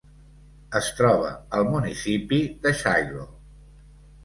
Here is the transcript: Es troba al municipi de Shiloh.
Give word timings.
Es 0.79 0.87
troba 0.99 1.29
al 1.59 1.69
municipi 1.75 2.41
de 2.67 2.75
Shiloh. 2.83 3.31